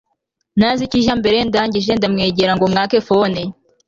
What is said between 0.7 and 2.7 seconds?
ikijya mbere ndangije ndamwegera ngo